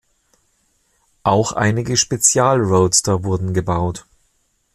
[1.21, 4.07] Auch einige Spezial-Roadster wurden gebaut.